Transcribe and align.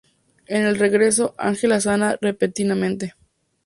En 0.47 0.63
el 0.65 0.79
regreso, 0.79 1.35
Ángela 1.37 1.79
sana 1.79 2.17
repentinamente. 2.19 3.13